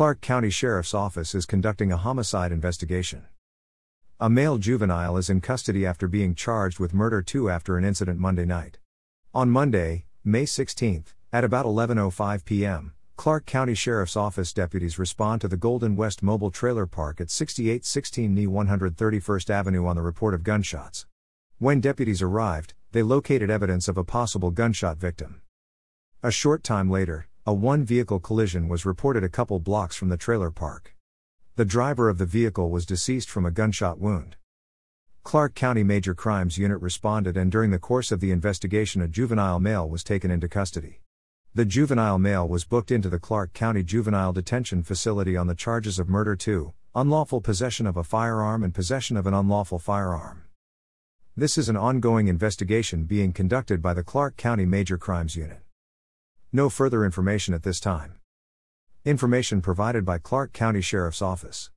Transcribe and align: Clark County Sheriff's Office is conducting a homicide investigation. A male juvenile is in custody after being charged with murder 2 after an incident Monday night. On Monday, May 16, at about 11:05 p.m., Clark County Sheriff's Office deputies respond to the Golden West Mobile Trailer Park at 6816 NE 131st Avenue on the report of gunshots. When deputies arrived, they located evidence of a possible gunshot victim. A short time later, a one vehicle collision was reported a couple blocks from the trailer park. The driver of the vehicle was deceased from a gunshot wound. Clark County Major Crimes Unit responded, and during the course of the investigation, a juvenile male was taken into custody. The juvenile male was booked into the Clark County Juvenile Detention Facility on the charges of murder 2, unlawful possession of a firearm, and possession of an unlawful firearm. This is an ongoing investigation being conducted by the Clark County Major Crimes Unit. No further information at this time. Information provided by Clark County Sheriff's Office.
Clark 0.00 0.22
County 0.22 0.48
Sheriff's 0.48 0.94
Office 0.94 1.34
is 1.34 1.44
conducting 1.44 1.92
a 1.92 1.98
homicide 1.98 2.52
investigation. 2.52 3.26
A 4.18 4.30
male 4.30 4.56
juvenile 4.56 5.18
is 5.18 5.28
in 5.28 5.42
custody 5.42 5.84
after 5.84 6.08
being 6.08 6.34
charged 6.34 6.80
with 6.80 6.94
murder 6.94 7.20
2 7.20 7.50
after 7.50 7.76
an 7.76 7.84
incident 7.84 8.18
Monday 8.18 8.46
night. 8.46 8.78
On 9.34 9.50
Monday, 9.50 10.06
May 10.24 10.46
16, 10.46 11.04
at 11.34 11.44
about 11.44 11.66
11:05 11.66 12.46
p.m., 12.46 12.94
Clark 13.16 13.44
County 13.44 13.74
Sheriff's 13.74 14.16
Office 14.16 14.54
deputies 14.54 14.98
respond 14.98 15.42
to 15.42 15.48
the 15.48 15.58
Golden 15.58 15.96
West 15.96 16.22
Mobile 16.22 16.50
Trailer 16.50 16.86
Park 16.86 17.20
at 17.20 17.28
6816 17.30 18.34
NE 18.34 18.46
131st 18.46 19.50
Avenue 19.50 19.84
on 19.84 19.96
the 19.96 20.02
report 20.02 20.32
of 20.32 20.42
gunshots. 20.42 21.04
When 21.58 21.78
deputies 21.78 22.22
arrived, 22.22 22.72
they 22.92 23.02
located 23.02 23.50
evidence 23.50 23.86
of 23.86 23.98
a 23.98 24.04
possible 24.04 24.50
gunshot 24.50 24.96
victim. 24.96 25.42
A 26.22 26.30
short 26.30 26.64
time 26.64 26.88
later, 26.88 27.26
a 27.46 27.54
one 27.54 27.84
vehicle 27.84 28.20
collision 28.20 28.68
was 28.68 28.84
reported 28.84 29.24
a 29.24 29.28
couple 29.28 29.58
blocks 29.58 29.96
from 29.96 30.10
the 30.10 30.16
trailer 30.18 30.50
park. 30.50 30.94
The 31.56 31.64
driver 31.64 32.10
of 32.10 32.18
the 32.18 32.26
vehicle 32.26 32.70
was 32.70 32.84
deceased 32.84 33.30
from 33.30 33.46
a 33.46 33.50
gunshot 33.50 33.98
wound. 33.98 34.36
Clark 35.22 35.54
County 35.54 35.82
Major 35.82 36.14
Crimes 36.14 36.58
Unit 36.58 36.78
responded, 36.82 37.38
and 37.38 37.50
during 37.50 37.70
the 37.70 37.78
course 37.78 38.12
of 38.12 38.20
the 38.20 38.30
investigation, 38.30 39.00
a 39.00 39.08
juvenile 39.08 39.58
male 39.58 39.88
was 39.88 40.04
taken 40.04 40.30
into 40.30 40.48
custody. 40.48 41.00
The 41.54 41.64
juvenile 41.64 42.18
male 42.18 42.46
was 42.46 42.66
booked 42.66 42.90
into 42.90 43.08
the 43.08 43.18
Clark 43.18 43.54
County 43.54 43.82
Juvenile 43.82 44.34
Detention 44.34 44.82
Facility 44.82 45.34
on 45.34 45.46
the 45.46 45.54
charges 45.54 45.98
of 45.98 46.10
murder 46.10 46.36
2, 46.36 46.74
unlawful 46.94 47.40
possession 47.40 47.86
of 47.86 47.96
a 47.96 48.04
firearm, 48.04 48.62
and 48.62 48.74
possession 48.74 49.16
of 49.16 49.26
an 49.26 49.32
unlawful 49.32 49.78
firearm. 49.78 50.42
This 51.36 51.56
is 51.56 51.70
an 51.70 51.76
ongoing 51.76 52.28
investigation 52.28 53.04
being 53.04 53.32
conducted 53.32 53.80
by 53.80 53.94
the 53.94 54.04
Clark 54.04 54.36
County 54.36 54.66
Major 54.66 54.98
Crimes 54.98 55.36
Unit. 55.36 55.60
No 56.52 56.68
further 56.68 57.04
information 57.04 57.54
at 57.54 57.62
this 57.62 57.78
time. 57.78 58.14
Information 59.04 59.60
provided 59.60 60.04
by 60.04 60.18
Clark 60.18 60.52
County 60.52 60.80
Sheriff's 60.80 61.22
Office. 61.22 61.68